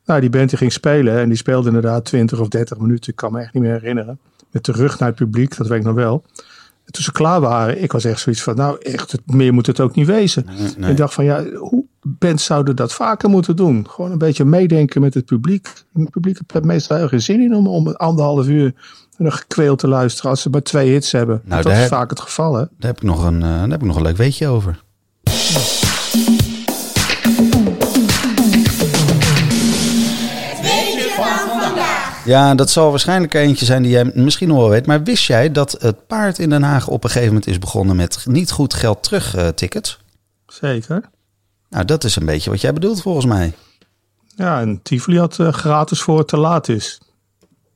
Nou, 0.04 0.20
die 0.20 0.30
band 0.30 0.48
die 0.48 0.58
ging 0.58 0.72
spelen 0.72 1.18
en 1.18 1.28
die 1.28 1.36
speelde 1.36 1.66
inderdaad 1.66 2.04
20 2.04 2.40
of 2.40 2.48
30 2.48 2.78
minuten. 2.78 3.10
Ik 3.10 3.16
kan 3.16 3.32
me 3.32 3.40
echt 3.40 3.52
niet 3.52 3.62
meer 3.62 3.72
herinneren. 3.72 4.18
Met 4.50 4.64
de 4.64 4.72
rug 4.72 4.98
naar 4.98 5.08
het 5.08 5.18
publiek, 5.18 5.56
dat 5.56 5.66
weet 5.66 5.78
ik 5.78 5.84
nog 5.84 5.94
wel. 5.94 6.24
En 6.92 6.98
toen 6.98 7.06
ze 7.06 7.12
klaar 7.12 7.40
waren, 7.40 7.82
ik 7.82 7.92
was 7.92 8.04
echt 8.04 8.20
zoiets 8.20 8.42
van, 8.42 8.56
nou 8.56 8.76
echt, 8.80 9.14
meer 9.26 9.52
moet 9.54 9.66
het 9.66 9.80
ook 9.80 9.94
niet 9.94 10.06
wezen. 10.06 10.46
nee. 10.78 10.90
Ik 10.90 10.96
dacht 10.96 11.14
van, 11.14 11.24
ja, 11.24 11.44
hoe 11.54 11.84
bands 12.02 12.44
zouden 12.44 12.76
dat 12.76 12.92
vaker 12.92 13.28
moeten 13.28 13.56
doen? 13.56 13.86
Gewoon 13.90 14.10
een 14.10 14.18
beetje 14.18 14.44
meedenken 14.44 15.00
met 15.00 15.14
het 15.14 15.24
publiek. 15.24 15.68
Het 15.94 16.10
publiek 16.10 16.38
heeft 16.46 16.64
meestal 16.64 16.96
heel 16.96 17.08
geen 17.08 17.22
zin 17.22 17.40
in 17.40 17.54
om, 17.54 17.66
om 17.66 17.86
een 17.86 17.96
anderhalf 17.96 18.46
uur 18.48 18.74
nog 19.16 19.36
gekweeld 19.36 19.78
te 19.78 19.88
luisteren 19.88 20.30
als 20.30 20.42
ze 20.42 20.50
maar 20.50 20.62
twee 20.62 20.90
hits 20.90 21.12
hebben. 21.12 21.40
Nou, 21.44 21.62
dat 21.62 21.72
daar- 21.72 21.82
is 21.82 21.88
vaak 21.88 22.10
het 22.10 22.20
geval, 22.20 22.52
hè? 22.54 22.60
Daar, 22.60 22.90
heb 22.90 22.96
ik 22.96 23.02
nog 23.02 23.24
een, 23.24 23.42
eh, 23.42 23.48
daar 23.48 23.68
heb 23.70 23.80
ik 23.80 23.86
nog 23.86 23.96
een 23.96 24.02
leuk 24.02 24.16
weetje 24.16 24.48
over. 24.48 24.82
Ja, 25.22 25.30
dat 32.56 32.70
zal 32.70 32.90
waarschijnlijk 32.90 33.34
eentje 33.34 33.64
zijn 33.64 33.82
die 33.82 33.92
jij 33.92 34.10
misschien 34.14 34.48
nog 34.48 34.58
wel 34.58 34.68
weet. 34.68 34.86
Maar 34.86 35.02
wist 35.02 35.26
jij 35.26 35.52
dat 35.52 35.76
het 35.78 36.06
paard 36.06 36.38
in 36.38 36.50
Den 36.50 36.62
Haag 36.62 36.88
op 36.88 37.04
een 37.04 37.10
gegeven 37.10 37.32
moment 37.32 37.46
is 37.46 37.58
begonnen 37.58 37.96
met 37.96 38.24
niet 38.28 38.50
goed 38.50 38.74
geld 38.74 39.02
terug 39.02 39.34
eh, 39.34 39.48
tickets? 39.48 39.98
Zeker. 40.46 41.10
Nou, 41.68 41.84
dat 41.84 42.04
is 42.04 42.16
een 42.16 42.26
beetje 42.26 42.50
wat 42.50 42.60
jij 42.60 42.72
bedoelt 42.72 43.02
volgens 43.02 43.26
mij. 43.26 43.52
Ja, 44.36 44.60
en 44.60 44.80
Tivoli 44.82 45.18
had 45.18 45.38
eh, 45.38 45.52
gratis 45.52 46.00
voor 46.02 46.18
het 46.18 46.28
te 46.28 46.36
laat 46.36 46.68
is. 46.68 47.00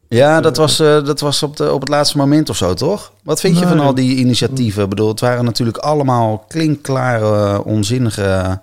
Ja, 0.09 0.41
dat 0.41 0.57
was, 0.57 0.81
eh, 0.81 1.05
dat 1.05 1.21
was 1.21 1.43
op, 1.43 1.57
de, 1.57 1.73
op 1.73 1.81
het 1.81 1.89
laatste 1.89 2.17
moment 2.17 2.49
of 2.49 2.57
zo, 2.57 2.75
toch? 2.75 3.13
Wat 3.23 3.41
vind 3.41 3.59
je 3.59 3.67
van 3.67 3.81
al 3.81 3.95
die 3.95 4.17
initiatieven? 4.17 4.83
Ik 4.83 4.89
bedoel, 4.89 5.09
het 5.09 5.21
waren 5.21 5.45
natuurlijk 5.45 5.77
allemaal 5.77 6.45
klinkklare, 6.49 7.65
onzinnige, 7.65 8.61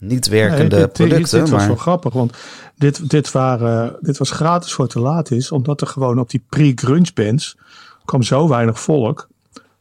niet 0.00 0.28
werkende 0.28 0.60
Nee, 0.60 0.68
dit, 0.68 0.78
dit- 0.78 0.92
producten. 0.92 1.40
Dit, 1.40 1.48
was 1.50 1.58
maar... 1.58 1.68
wel 1.68 1.76
grappig, 1.76 2.12
want 2.12 2.36
dit, 2.76 3.10
dit, 3.10 3.32
waren, 3.32 3.96
dit 4.00 4.18
was 4.18 4.30
gratis 4.30 4.72
voor 4.72 4.84
het 4.84 4.92
te 4.92 5.00
laat 5.00 5.30
is. 5.30 5.52
Omdat 5.52 5.80
er 5.80 5.86
gewoon 5.86 6.18
op 6.18 6.30
die 6.30 6.44
pre-grunge 6.48 7.10
bands 7.14 7.56
kwam 8.04 8.22
zo 8.22 8.48
weinig 8.48 8.80
volk. 8.80 9.28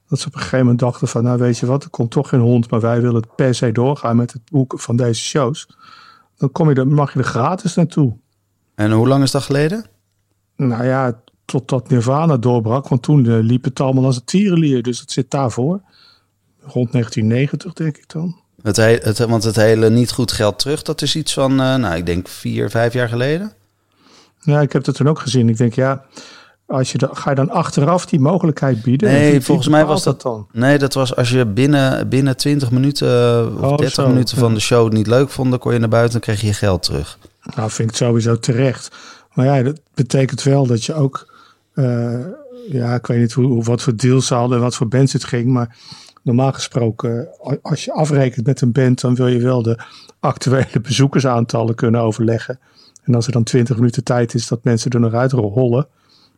Dat 0.07 0.19
ze 0.19 0.27
op 0.27 0.33
een 0.33 0.39
gegeven 0.39 0.59
moment 0.59 0.79
dachten 0.79 1.07
van, 1.07 1.23
nou 1.23 1.37
weet 1.37 1.57
je 1.57 1.65
wat, 1.65 1.83
er 1.83 1.89
komt 1.89 2.11
toch 2.11 2.29
geen 2.29 2.39
hond. 2.39 2.69
Maar 2.69 2.79
wij 2.79 3.01
willen 3.01 3.23
per 3.35 3.55
se 3.55 3.71
doorgaan 3.71 4.15
met 4.15 4.33
het 4.33 4.41
boeken 4.51 4.79
van 4.79 4.95
deze 4.95 5.21
shows. 5.21 5.67
Dan, 6.37 6.51
kom 6.51 6.69
je 6.69 6.75
er, 6.75 6.87
mag 6.87 7.13
je 7.13 7.19
er 7.19 7.25
gratis 7.25 7.75
naartoe. 7.75 8.17
En 8.75 8.91
hoe 8.91 9.07
lang 9.07 9.23
is 9.23 9.31
dat 9.31 9.43
geleden? 9.43 9.85
Nou 10.55 10.85
ja, 10.85 11.21
totdat 11.45 11.89
Nirvana 11.89 12.37
doorbrak. 12.37 12.87
Want 12.87 13.01
toen 13.01 13.25
eh, 13.25 13.39
liep 13.39 13.63
het 13.63 13.79
allemaal 13.79 14.05
als 14.05 14.15
een 14.15 14.23
tierenlier. 14.23 14.83
Dus 14.83 14.99
het 14.99 15.11
zit 15.11 15.31
daarvoor. 15.31 15.81
Rond 16.59 16.91
1990 16.91 17.73
denk 17.73 17.97
ik 17.97 18.09
dan. 18.09 18.35
Het, 18.63 18.75
he- 18.77 18.99
het, 19.01 19.17
want 19.17 19.43
het 19.43 19.55
hele 19.55 19.89
niet 19.89 20.11
goed 20.11 20.31
geld 20.31 20.59
terug, 20.59 20.81
dat 20.81 21.01
is 21.01 21.15
iets 21.15 21.33
van, 21.33 21.51
eh, 21.51 21.75
nou, 21.75 21.95
ik 21.95 22.05
denk 22.05 22.27
vier, 22.27 22.69
vijf 22.69 22.93
jaar 22.93 23.09
geleden. 23.09 23.51
Ja, 24.41 24.61
ik 24.61 24.71
heb 24.73 24.83
dat 24.83 24.95
toen 24.95 25.07
ook 25.07 25.19
gezien. 25.19 25.49
Ik 25.49 25.57
denk, 25.57 25.73
ja, 25.73 26.03
Als 26.67 26.91
je 26.91 27.09
ga 27.11 27.29
je 27.29 27.35
dan 27.35 27.49
achteraf 27.49 28.05
die 28.05 28.19
mogelijkheid 28.19 28.81
bieden? 28.81 29.11
Nee, 29.11 29.41
volgens 29.41 29.67
mij 29.67 29.85
was 29.85 30.03
dat 30.03 30.21
dan. 30.21 30.47
Nee, 30.51 30.77
dat 30.77 30.93
was 30.93 31.15
als 31.15 31.29
je 31.29 31.45
binnen, 31.45 32.09
binnen 32.09 32.37
20 32.37 32.71
minuten 32.71 33.07
of 33.57 33.61
Oh, 33.71 33.77
30 33.77 33.91
zo, 33.93 34.07
minuten 34.07 34.35
ja. 34.35 34.41
van 34.43 34.53
de 34.53 34.59
show 34.59 34.83
het 34.83 34.93
niet 34.93 35.07
leuk 35.07 35.29
vond, 35.29 35.49
dan 35.49 35.59
kon 35.59 35.73
je 35.73 35.79
naar 35.79 35.89
buiten 35.89 36.15
en 36.15 36.21
kreeg 36.21 36.41
je 36.41 36.47
je 36.47 36.53
geld 36.53 36.83
terug. 36.83 37.17
Nou, 37.55 37.69
vind 37.71 37.89
ik 37.89 37.95
sowieso 37.95 38.39
terecht. 38.39 38.91
Maar 39.33 39.45
ja, 39.45 39.63
dat 39.63 39.79
betekent 39.93 40.43
wel 40.43 40.67
dat 40.67 40.83
je 40.85 40.93
ook... 40.93 41.33
eh, 41.73 42.19
ja, 42.69 42.93
ik 42.95 43.05
weet 43.07 43.19
niet 43.19 43.33
hoe, 43.33 43.45
hoe- 43.45 43.63
wat 43.63 43.81
voor 43.81 43.95
deals 43.95 44.27
ze 44.27 44.33
hadden 44.33 44.57
en 44.57 44.63
wat 44.63 44.75
voor 44.75 44.87
bands 44.87 45.13
het 45.13 45.23
ging. 45.23 45.45
Maar 45.47 45.75
normaal 46.23 46.51
gesproken, 46.51 47.27
als 47.61 47.85
je 47.85 47.93
afrekent 47.93 48.45
met 48.45 48.61
een 48.61 48.71
band... 48.71 49.01
dan 49.01 49.15
wil 49.15 49.27
je 49.27 49.39
wel 49.39 49.61
de 49.61 49.79
actuele 50.19 50.81
bezoekersaantallen 50.87 51.75
kunnen 51.75 52.01
overleggen. 52.01 52.59
En 53.03 53.15
als 53.15 53.25
er 53.25 53.31
dan 53.31 53.43
20 53.43 53.75
minuten 53.75 54.03
tijd 54.03 54.33
is 54.33 54.47
dat 54.47 54.63
mensen 54.63 54.91
er 54.91 54.99
nog 54.99 55.13
uit 55.13 55.31
rollen... 55.31 55.87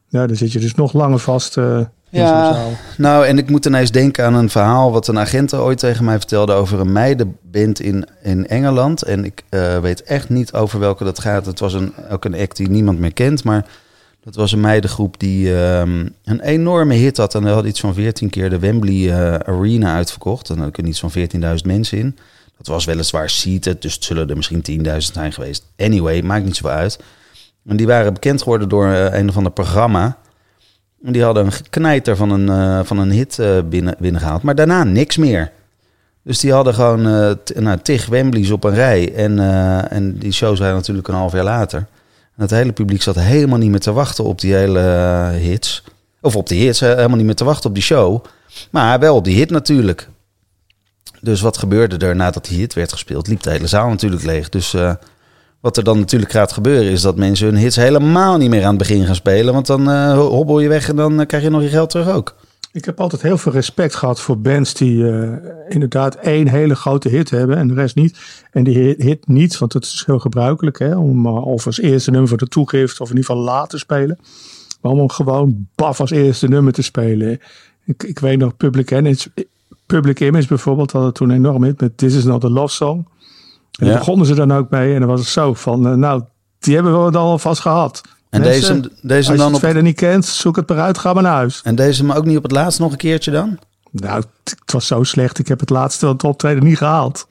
Ja, 0.07 0.27
dan 0.27 0.35
zit 0.35 0.51
je 0.51 0.59
dus 0.59 0.75
nog 0.75 0.93
langer 0.93 1.19
vast 1.19 1.57
in 1.57 1.87
Ja. 2.09 2.65
Nou, 2.97 3.25
en 3.25 3.37
ik 3.37 3.49
moet 3.49 3.65
ineens 3.65 3.91
denken 3.91 4.25
aan 4.25 4.33
een 4.33 4.49
verhaal 4.49 4.91
wat 4.91 5.07
een 5.07 5.19
agent 5.19 5.53
ooit 5.53 5.77
tegen 5.77 6.05
mij 6.05 6.17
vertelde 6.17 6.53
over 6.53 6.79
een 6.79 6.91
meidenband 6.91 7.79
in, 7.79 8.05
in 8.21 8.47
Engeland. 8.47 9.01
En 9.01 9.25
ik 9.25 9.43
eh, 9.49 9.79
weet 9.79 10.03
echt 10.03 10.29
niet 10.29 10.53
over 10.53 10.79
welke 10.79 11.03
dat 11.03 11.19
gaat. 11.19 11.45
Het 11.45 11.59
was 11.59 11.73
een, 11.73 11.93
ook 12.09 12.25
een 12.25 12.35
act 12.35 12.57
die 12.57 12.69
niemand 12.69 12.99
meer 12.99 13.13
kent, 13.13 13.43
maar 13.43 13.65
dat 14.23 14.35
was 14.35 14.51
een 14.51 14.59
meidengroep 14.59 15.19
die 15.19 15.55
ehm, 15.55 16.07
een 16.23 16.39
enorme 16.41 16.93
hit 16.93 17.17
had. 17.17 17.35
En 17.35 17.41
die 17.43 17.51
had 17.51 17.65
iets 17.65 17.79
van 17.79 17.93
14 17.93 18.29
keer 18.29 18.49
de 18.49 18.59
Wembley 18.59 19.09
eh, 19.13 19.33
Arena 19.53 19.95
uitverkocht. 19.95 20.49
En 20.49 20.55
daar 20.57 20.71
kunnen 20.71 20.91
iets 20.91 20.99
van 20.99 21.11
14.000 21.17 21.65
mensen 21.65 21.97
in. 21.97 22.17
Dat 22.57 22.67
was 22.67 22.85
weliswaar 22.85 23.29
seated, 23.29 23.81
dus 23.81 23.93
het 23.93 24.03
zullen 24.03 24.29
er 24.29 24.35
misschien 24.35 24.63
10.000 24.85 24.97
zijn 24.97 25.33
geweest. 25.33 25.65
Anyway, 25.77 26.21
maakt 26.21 26.45
niet 26.45 26.55
zoveel 26.55 26.77
uit. 26.77 26.99
En 27.67 27.77
die 27.77 27.87
waren 27.87 28.13
bekend 28.13 28.41
geworden 28.41 28.69
door 28.69 28.87
eh, 28.87 29.19
een 29.19 29.29
of 29.29 29.37
ander 29.37 29.51
programma. 29.51 30.17
En 31.03 31.11
die 31.11 31.23
hadden 31.23 31.45
een 31.45 31.51
knijter 31.69 32.15
van 32.15 32.31
een, 32.31 32.49
eh, 32.49 32.85
van 32.85 32.97
een 32.97 33.11
hit 33.11 33.39
binnen, 33.69 33.95
binnengehaald. 33.99 34.41
Maar 34.41 34.55
daarna 34.55 34.83
niks 34.83 35.17
meer. 35.17 35.51
Dus 36.23 36.39
die 36.39 36.53
hadden 36.53 36.73
gewoon 36.73 37.35
t- 37.43 37.59
nou, 37.59 37.77
tig 37.81 38.05
Wembleys 38.05 38.51
op 38.51 38.63
een 38.63 38.73
rij. 38.73 39.13
En, 39.13 39.39
en 39.89 40.17
die 40.17 40.31
show 40.31 40.55
zijn 40.57 40.73
natuurlijk 40.73 41.07
een 41.07 41.13
half 41.13 41.33
jaar 41.33 41.43
later. 41.43 41.87
Het 42.35 42.49
hele 42.49 42.71
publiek 42.71 43.01
zat 43.01 43.15
helemaal 43.15 43.57
niet 43.57 43.69
meer 43.69 43.79
te 43.79 43.91
wachten 43.91 44.23
op 44.23 44.41
die 44.41 44.53
hele 44.53 44.79
eh, 44.79 45.29
hits. 45.29 45.83
Of 46.21 46.35
op 46.35 46.47
die 46.47 46.63
hits, 46.63 46.79
helemaal 46.79 47.17
niet 47.17 47.25
meer 47.25 47.35
te 47.35 47.43
wachten 47.43 47.69
op 47.69 47.75
die 47.75 47.83
show. 47.83 48.23
Maar 48.69 48.99
wel 48.99 49.15
op 49.15 49.23
die 49.23 49.35
hit 49.35 49.49
natuurlijk. 49.49 50.09
Dus 51.21 51.41
wat 51.41 51.57
gebeurde 51.57 52.05
er 52.05 52.15
nadat 52.15 52.45
die 52.45 52.57
hit 52.57 52.73
werd 52.73 52.91
gespeeld? 52.91 53.27
Liep 53.27 53.41
de 53.41 53.49
hele 53.49 53.67
zaal 53.67 53.89
natuurlijk 53.89 54.23
leeg. 54.23 54.49
Dus 54.49 54.73
eh, 54.73 54.93
wat 55.59 55.77
er 55.77 55.83
dan 55.83 55.99
natuurlijk 55.99 56.31
gaat 56.31 56.51
gebeuren 56.51 56.91
is 56.91 57.01
dat 57.01 57.15
mensen 57.15 57.47
hun 57.47 57.57
hits 57.57 57.75
helemaal 57.75 58.37
niet 58.37 58.49
meer 58.49 58.63
aan 58.63 58.69
het 58.69 58.77
begin 58.77 59.05
gaan 59.05 59.15
spelen. 59.15 59.53
Want 59.53 59.65
dan 59.65 59.89
eh, 59.89 60.17
hobbel 60.17 60.59
je 60.59 60.67
weg 60.67 60.89
en 60.89 60.95
dan 60.95 61.25
krijg 61.25 61.43
je 61.43 61.49
nog 61.49 61.61
je 61.61 61.69
geld 61.69 61.89
terug 61.89 62.09
ook. 62.09 62.35
Ik 62.71 62.85
heb 62.85 62.99
altijd 62.99 63.21
heel 63.21 63.37
veel 63.37 63.51
respect 63.51 63.95
gehad 63.95 64.19
voor 64.19 64.39
bands 64.39 64.73
die 64.73 65.09
eh, 65.11 65.31
inderdaad 65.69 66.15
één 66.15 66.47
hele 66.47 66.75
grote 66.75 67.09
hit 67.09 67.29
hebben 67.29 67.57
en 67.57 67.67
de 67.67 67.73
rest 67.73 67.95
niet. 67.95 68.19
En 68.51 68.63
die 68.63 68.77
hit, 68.97 69.27
niet, 69.27 69.57
want 69.57 69.71
dat 69.71 69.83
is 69.83 70.03
heel 70.05 70.19
gebruikelijk, 70.19 70.79
hè, 70.79 70.97
om 70.97 71.25
uh, 71.25 71.45
of 71.45 71.65
als 71.65 71.79
eerste 71.79 72.11
nummer 72.11 72.29
voor 72.29 72.37
de 72.37 72.47
toegift 72.47 72.99
of 73.01 73.09
in 73.09 73.15
ieder 73.15 73.29
geval 73.29 73.43
later 73.43 73.79
spelen. 73.79 74.19
Maar 74.81 74.91
om 74.91 75.09
gewoon 75.09 75.67
baf 75.75 75.99
als 75.99 76.11
eerste 76.11 76.47
nummer 76.47 76.73
te 76.73 76.81
spelen. 76.81 77.39
Ik, 77.85 78.03
ik 78.03 78.19
weet 78.19 78.37
nog, 78.37 78.57
Public 78.57 78.91
Image, 78.91 79.31
Public 79.85 80.19
Image 80.19 80.47
bijvoorbeeld 80.47 80.91
hadden 80.91 81.13
toen 81.13 81.31
enorm 81.31 81.63
hit 81.63 81.79
met 81.81 81.97
This 81.97 82.15
Is 82.15 82.23
Not 82.23 82.43
a 82.43 82.49
Love 82.49 82.73
Song. 82.73 83.07
En 83.79 83.87
Ja. 83.87 83.97
begonnen 83.97 84.25
ze 84.25 84.35
dan 84.35 84.51
ook 84.51 84.69
mee 84.69 84.93
en 84.93 84.99
dan 84.99 85.09
was 85.09 85.19
het 85.19 85.29
zo 85.29 85.53
van, 85.53 85.87
uh, 85.87 85.93
nou, 85.93 86.23
die 86.59 86.75
hebben 86.75 87.05
we 87.05 87.11
dan 87.11 87.23
alvast 87.23 87.61
gehad. 87.61 88.01
En 88.31 88.41
Mensen, 88.41 88.81
deze, 88.81 88.95
deze 89.01 89.17
als 89.17 89.27
je 89.27 89.35
dan 89.35 89.45
het 89.45 89.55
op, 89.55 89.61
verder 89.61 89.83
niet 89.83 89.95
kent, 89.95 90.25
zoek 90.25 90.55
het 90.55 90.69
maar 90.69 90.79
uit, 90.79 90.97
ga 90.97 91.13
maar 91.13 91.23
naar 91.23 91.33
huis. 91.33 91.61
en 91.63 91.75
deze 91.75 92.03
maar 92.03 92.17
ook 92.17 92.25
niet 92.25 92.37
op 92.37 92.43
het 92.43 92.51
laatst 92.51 92.79
nog 92.79 92.91
een 92.91 92.97
keertje 92.97 93.31
dan? 93.31 93.59
Nou, 93.91 94.15
het 94.15 94.57
het 94.59 94.71
was 94.71 94.87
zo 94.87 95.03
slecht. 95.03 95.39
Ik 95.39 95.47
heb 95.47 95.59
het 95.59 95.69
laatste 95.69 96.07
het 96.07 96.23
optreden 96.23 96.63
niet 96.63 96.77
gehaald. 96.77 97.27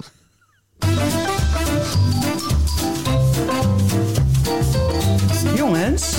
Jongens, 5.56 6.14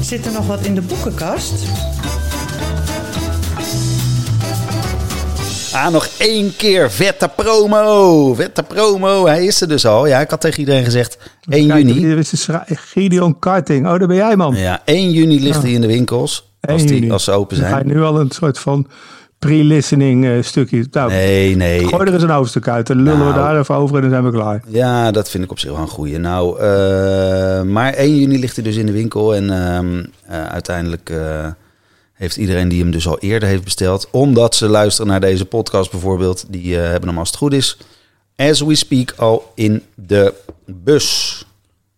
zit 0.00 0.26
er 0.26 0.32
nog 0.32 0.46
wat 0.46 0.60
in 0.60 0.74
de 0.74 0.82
boekenkast? 0.82 1.52
Ah, 5.84 5.92
nog 5.92 6.08
één 6.18 6.56
keer 6.56 6.90
vette 6.90 7.30
promo. 7.36 8.34
Vette 8.34 8.62
promo. 8.62 9.26
Hij 9.26 9.44
is 9.44 9.60
er 9.60 9.68
dus 9.68 9.86
al. 9.86 10.06
Ja, 10.06 10.20
ik 10.20 10.30
had 10.30 10.40
tegen 10.40 10.58
iedereen 10.58 10.84
gezegd 10.84 11.18
1 11.48 11.68
Kijk, 11.68 11.86
juni. 11.86 12.14
Dit 12.14 12.32
is 12.32 12.44
de 12.44 12.60
Gideon 12.66 13.38
Karting. 13.38 13.86
Oh, 13.86 13.98
daar 13.98 14.06
ben 14.08 14.16
jij, 14.16 14.36
man. 14.36 14.54
Ja, 14.54 14.80
1 14.84 15.10
juni 15.10 15.40
ligt 15.42 15.62
hij 15.62 15.72
in 15.72 15.80
de 15.80 15.86
winkels. 15.86 16.52
Als, 16.60 16.84
1 16.84 17.00
die, 17.00 17.12
als 17.12 17.24
ze 17.24 17.32
open 17.32 17.56
zijn. 17.56 17.86
nu 17.86 18.02
al 18.02 18.20
een 18.20 18.30
soort 18.30 18.58
van 18.58 18.86
pre-listening 19.38 20.24
eh, 20.26 20.32
stukje. 20.42 20.86
Nou, 20.90 21.10
Nee, 21.10 21.56
nee. 21.56 21.86
gooi 21.86 22.06
er 22.06 22.14
eens 22.14 22.22
een 22.22 22.30
hoofdstuk 22.30 22.68
uit. 22.68 22.86
Dan 22.86 22.96
lullen 22.96 23.18
Nou. 23.18 23.32
we 23.32 23.38
daar 23.38 23.58
even 23.58 23.74
over 23.74 23.94
en 23.96 24.00
dan 24.02 24.10
zijn 24.10 24.24
we 24.24 24.30
klaar. 24.30 24.62
Ja, 24.66 25.10
dat 25.10 25.30
vind 25.30 25.44
ik 25.44 25.50
op 25.50 25.58
zich 25.58 25.70
wel 25.70 25.80
een 25.80 25.88
goeie. 25.88 26.18
Nou, 26.18 26.60
eh, 26.60 27.62
maar 27.62 27.92
1 27.94 28.16
juni 28.16 28.38
ligt 28.38 28.54
hij 28.54 28.64
dus 28.64 28.76
in 28.76 28.86
de 28.86 28.92
winkel. 28.92 29.34
En 29.34 29.50
ehm, 29.50 30.04
eh, 30.26 30.46
uiteindelijk 30.46 31.12
heeft 32.18 32.36
iedereen 32.36 32.68
die 32.68 32.80
hem 32.82 32.90
dus 32.90 33.08
al 33.08 33.18
eerder 33.18 33.48
heeft 33.48 33.64
besteld... 33.64 34.08
omdat 34.10 34.54
ze 34.54 34.68
luisteren 34.68 35.10
naar 35.10 35.20
deze 35.20 35.44
podcast 35.44 35.90
bijvoorbeeld... 35.90 36.44
die 36.48 36.80
eh, 36.80 36.90
hebben 36.90 37.08
hem 37.08 37.18
als 37.18 37.28
het 37.28 37.36
goed 37.36 37.52
is... 37.52 37.78
as 38.36 38.60
we 38.60 38.74
speak 38.74 39.14
al 39.16 39.52
in 39.54 39.82
de 39.94 40.34
bus. 40.64 41.46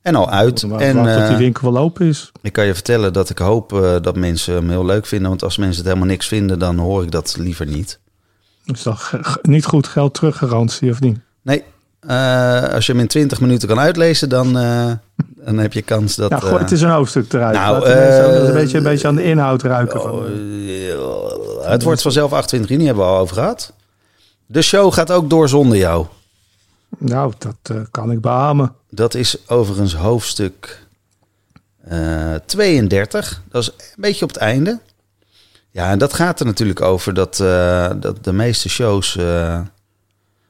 En 0.02 0.14
al 0.14 0.30
uit. 0.30 0.62
En 0.62 0.94
tot 0.94 1.04
die 1.04 1.12
eh, 1.12 1.36
winkel 1.36 1.72
wel 1.72 1.82
open 1.82 2.06
is. 2.06 2.32
ik 2.42 2.52
kan 2.52 2.66
je 2.66 2.74
vertellen 2.74 3.12
dat 3.12 3.30
ik 3.30 3.38
hoop 3.38 3.72
eh, 3.72 3.96
dat 4.02 4.16
mensen 4.16 4.54
hem 4.54 4.68
heel 4.68 4.84
leuk 4.84 5.06
vinden. 5.06 5.28
Want 5.28 5.42
als 5.42 5.56
mensen 5.56 5.76
het 5.76 5.86
helemaal 5.86 6.08
niks 6.08 6.26
vinden, 6.26 6.58
dan 6.58 6.78
hoor 6.78 7.02
ik 7.02 7.10
dat 7.10 7.36
liever 7.38 7.66
niet. 7.66 7.98
Is 8.64 8.82
dat 8.82 9.10
niet 9.42 9.64
goed 9.64 9.86
geld 9.86 10.14
teruggarantie 10.14 10.90
of 10.90 11.00
niet? 11.00 11.18
Nee, 11.42 11.64
als 12.72 12.86
je 12.86 12.92
hem 12.92 13.00
in 13.00 13.06
20 13.06 13.40
minuten 13.40 13.68
kan 13.68 13.78
uitlezen, 13.78 14.28
dan, 14.28 14.56
dan 15.44 15.58
heb 15.58 15.72
je 15.72 15.82
kans 15.82 16.16
dat... 16.16 16.30
nou, 16.30 16.46
eh, 16.46 16.58
het 16.58 16.70
is 16.70 16.80
een 16.80 16.90
hoofdstuk 16.90 17.32
eruit. 17.32 17.56
nou, 17.56 17.86
eh, 17.86 18.46
een, 18.46 18.52
beetje, 18.52 18.76
een 18.76 18.82
beetje 18.82 19.08
aan 19.08 19.14
de 19.14 19.24
inhoud 19.24 19.62
ruiken. 19.62 20.00
van, 20.00 20.10
oh, 20.10 20.26
eh, 20.26 21.70
het 21.70 21.82
wordt 21.82 22.02
vanzelf 22.02 22.32
28 22.32 22.70
juni, 22.70 22.86
hebben 22.86 23.04
we 23.04 23.10
al 23.10 23.18
over 23.18 23.34
gehad. 23.34 23.72
De 24.46 24.62
show 24.62 24.92
gaat 24.92 25.12
ook 25.12 25.30
door 25.30 25.48
zonder 25.48 25.76
jou. 25.76 26.06
nou, 26.98 27.32
dat 27.38 27.88
kan 27.90 28.10
ik 28.10 28.20
beamen. 28.20 28.74
Dat 28.90 29.14
is 29.14 29.36
overigens 29.46 29.94
hoofdstuk 29.94 30.86
eh, 31.84 32.34
32. 32.46 33.42
Dat 33.50 33.62
is 33.62 33.68
een 33.68 33.94
beetje 33.96 34.24
op 34.24 34.30
het 34.30 34.40
einde. 34.40 34.80
Ja, 35.70 35.90
en 35.90 35.98
dat 35.98 36.12
gaat 36.12 36.40
er 36.40 36.46
natuurlijk 36.46 36.80
over 36.80 37.14
dat, 37.14 37.36
dat 38.00 38.16
de 38.24 38.32
meeste 38.32 38.68
shows 38.68 39.18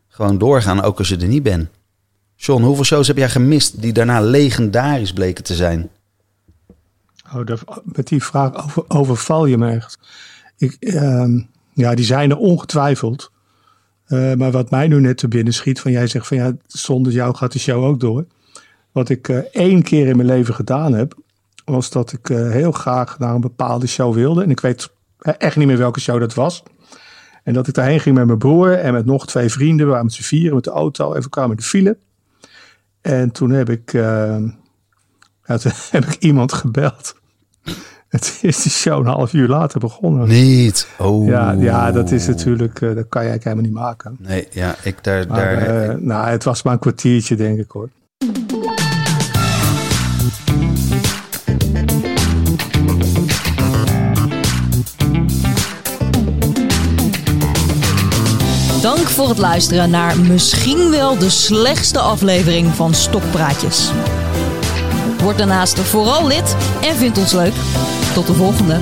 gewoon 0.08 0.38
doorgaan, 0.38 0.82
ook 0.82 0.98
als 0.98 1.08
je 1.08 1.16
er 1.16 1.26
niet 1.26 1.42
bent. 1.42 1.68
John, 2.42 2.62
hoeveel 2.62 2.84
shows 2.84 3.06
heb 3.06 3.16
jij 3.16 3.28
gemist 3.28 3.82
die 3.82 3.92
daarna 3.92 4.20
legendarisch 4.20 5.12
bleken 5.12 5.44
te 5.44 5.54
zijn? 5.54 5.90
Oh, 7.34 7.44
met 7.84 8.08
die 8.08 8.24
vraag 8.24 8.64
over, 8.64 8.84
overval 8.88 9.46
je 9.46 9.58
me 9.58 9.70
echt. 9.70 9.98
Ik, 10.56 10.76
ehm, 10.80 11.40
ja, 11.72 11.94
die 11.94 12.04
zijn 12.04 12.30
er 12.30 12.36
ongetwijfeld. 12.36 13.30
Eh, 14.06 14.34
maar 14.34 14.50
wat 14.50 14.70
mij 14.70 14.88
nu 14.88 15.00
net 15.00 15.16
te 15.16 15.28
binnen 15.28 15.52
schiet, 15.52 15.80
van 15.80 15.90
jij 15.90 16.06
zegt 16.06 16.26
van 16.26 16.36
ja, 16.36 16.56
zonder 16.66 17.12
jou 17.12 17.34
gaat 17.34 17.52
de 17.52 17.58
show 17.58 17.84
ook 17.84 18.00
door. 18.00 18.26
Wat 18.92 19.08
ik 19.08 19.28
eh, 19.28 19.36
één 19.36 19.82
keer 19.82 20.06
in 20.06 20.16
mijn 20.16 20.28
leven 20.28 20.54
gedaan 20.54 20.92
heb, 20.92 21.14
was 21.64 21.90
dat 21.90 22.12
ik 22.12 22.30
eh, 22.30 22.50
heel 22.50 22.72
graag 22.72 23.18
naar 23.18 23.34
een 23.34 23.40
bepaalde 23.40 23.86
show 23.86 24.14
wilde. 24.14 24.42
En 24.42 24.50
ik 24.50 24.60
weet 24.60 24.90
echt 25.18 25.56
niet 25.56 25.66
meer 25.66 25.78
welke 25.78 26.00
show 26.00 26.20
dat 26.20 26.34
was. 26.34 26.62
En 27.42 27.54
dat 27.54 27.68
ik 27.68 27.74
daarheen 27.74 28.00
ging 28.00 28.16
met 28.16 28.26
mijn 28.26 28.38
broer 28.38 28.72
en 28.72 28.92
met 28.92 29.06
nog 29.06 29.26
twee 29.26 29.48
vrienden. 29.48 29.86
We 29.86 29.90
waren 29.90 30.06
met 30.06 30.14
z'n 30.14 30.22
vieren 30.22 30.54
met 30.54 30.64
de 30.64 30.70
auto. 30.70 31.12
En 31.12 31.22
we 31.22 31.28
kwamen 31.28 31.50
in 31.50 31.56
de 31.56 31.62
file. 31.62 31.96
En 33.00 33.30
toen 33.30 33.50
heb 33.50 33.70
ik, 33.70 33.92
eh, 33.92 34.36
ja, 35.44 35.58
toen 35.58 35.72
heb 35.90 36.04
ik 36.04 36.14
iemand 36.14 36.52
gebeld. 36.52 37.14
Het 38.08 38.38
is 38.42 38.62
die 38.62 38.72
show 38.72 38.98
een 38.98 39.06
half 39.06 39.32
uur 39.32 39.48
later 39.48 39.80
begonnen. 39.80 40.28
Niet. 40.28 40.88
Oh. 40.98 41.26
Ja, 41.26 41.52
ja, 41.52 41.92
dat 41.92 42.10
is 42.10 42.26
natuurlijk, 42.26 42.80
eh, 42.80 42.94
dat 42.94 43.08
kan 43.08 43.22
je 43.22 43.28
eigenlijk 43.28 43.44
helemaal 43.44 43.64
niet 43.64 43.74
maken. 43.74 44.16
Nee, 44.18 44.48
ja, 44.50 44.74
ik 44.82 45.04
daar. 45.04 45.26
Maar, 45.26 45.36
daar 45.36 45.88
eh, 45.88 45.96
nou, 45.96 46.28
het 46.28 46.44
was 46.44 46.62
maar 46.62 46.72
een 46.72 46.78
kwartiertje, 46.78 47.36
denk 47.36 47.58
ik 47.58 47.70
hoor. 47.70 47.88
Voor 59.20 59.28
het 59.28 59.38
luisteren 59.38 59.90
naar 59.90 60.20
misschien 60.20 60.90
wel 60.90 61.18
de 61.18 61.30
slechtste 61.30 61.98
aflevering 61.98 62.74
van 62.74 62.94
Stokpraatjes. 62.94 63.90
Word 65.22 65.38
daarnaast 65.38 65.78
vooral 65.78 66.26
lid 66.26 66.56
en 66.82 66.96
vind 66.96 67.18
ons 67.18 67.32
leuk. 67.32 67.52
Tot 68.14 68.26
de 68.26 68.34
volgende. 68.34 68.78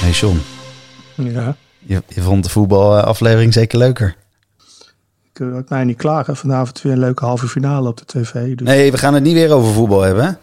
Hey 0.00 0.10
John, 0.10 0.40
Ja. 1.14 1.56
je, 1.78 2.02
je 2.08 2.20
vond 2.20 2.44
de 2.44 2.50
voetbalaflevering 2.50 3.52
zeker 3.52 3.78
leuker. 3.78 4.16
ik 5.32 5.40
uh, 5.40 5.56
mij 5.68 5.84
niet 5.84 5.96
klagen. 5.96 6.36
Vanavond 6.36 6.82
weer 6.82 6.92
een 6.92 6.98
leuke 6.98 7.24
halve 7.24 7.46
finale 7.46 7.88
op 7.88 7.96
de 7.96 8.04
tv. 8.04 8.54
Dus. 8.56 8.66
Nee, 8.68 8.90
we 8.90 8.98
gaan 8.98 9.14
het 9.14 9.22
niet 9.22 9.34
weer 9.34 9.52
over 9.52 9.72
voetbal 9.72 10.00
hebben. 10.00 10.38